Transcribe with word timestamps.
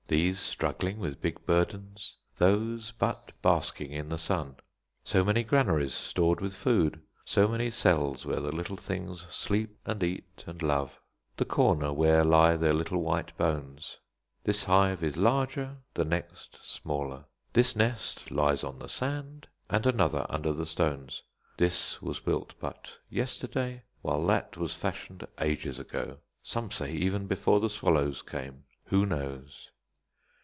These 0.07 0.41
struggling 0.41 0.99
with 0.99 1.21
big 1.21 1.45
burdens; 1.45 2.17
those 2.37 2.91
but 2.91 3.29
basking 3.41 3.93
in 3.93 4.09
the 4.09 4.17
sun. 4.17 4.57
So 5.05 5.23
many 5.23 5.41
granaries 5.45 5.93
stored 5.93 6.41
with 6.41 6.53
food; 6.53 7.01
so 7.23 7.47
many 7.47 7.69
cells 7.69 8.25
where 8.25 8.41
the 8.41 8.53
little 8.53 8.75
things 8.75 9.21
sleep, 9.33 9.77
and 9.85 10.03
eat, 10.03 10.43
and 10.45 10.61
love; 10.61 10.99
the 11.37 11.45
corner 11.45 11.93
where 11.93 12.25
lie 12.25 12.57
their 12.57 12.73
little 12.73 13.01
white 13.01 13.37
bones. 13.37 13.99
This 14.43 14.65
hive 14.65 15.01
is 15.01 15.15
larger, 15.15 15.77
the 15.93 16.03
next 16.03 16.59
smaller. 16.61 17.23
This 17.53 17.73
nest 17.73 18.31
lies 18.31 18.65
on 18.65 18.79
the 18.79 18.89
sand, 18.89 19.47
and 19.69 19.87
another 19.87 20.25
under 20.27 20.51
the 20.51 20.65
stones. 20.65 21.23
This 21.55 22.01
was 22.01 22.19
built 22.19 22.53
but 22.59 22.97
yesterday, 23.09 23.83
while 24.01 24.25
that 24.25 24.57
was 24.57 24.73
fashioned 24.73 25.25
ages 25.39 25.79
ago, 25.79 26.17
some 26.43 26.69
say 26.69 26.91
even 26.91 27.27
before 27.27 27.61
the 27.61 27.69
swallows 27.69 28.21
came; 28.21 28.65
who 28.87 29.05
knows? 29.05 29.69